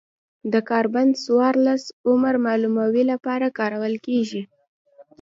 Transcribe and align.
د 0.53 0.55
کاربن 0.69 1.07
څورلس 1.23 1.83
عمر 2.09 2.35
معلومولو 2.45 3.01
لپاره 3.11 3.53
کارول 3.59 3.93
کېږي. 4.05 4.41